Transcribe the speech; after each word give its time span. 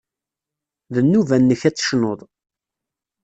D 0.93 0.95
nnuba-nnek 1.03 1.61
ad 1.67 1.75
tecnuḍ. 1.75 2.19